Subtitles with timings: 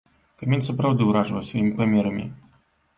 [0.43, 2.29] Камень, сапраўды, уражвае сваімі памерамі!